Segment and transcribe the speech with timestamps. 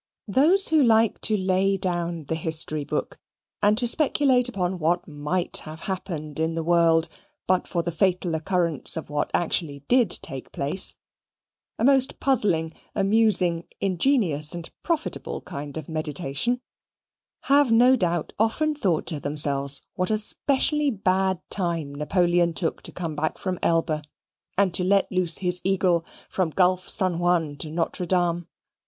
[0.27, 3.19] Those who like to lay down the History book,
[3.61, 7.07] and to speculate upon what MIGHT have happened in the world,
[7.45, 10.95] but for the fatal occurrence of what actually did take place
[11.77, 16.61] (a most puzzling, amusing, ingenious, and profitable kind of meditation),
[17.41, 22.91] have no doubt often thought to themselves what a specially bad time Napoleon took to
[22.91, 24.01] come back from Elba,
[24.57, 28.47] and to let loose his eagle from Gulf San Juan to Notre Dame.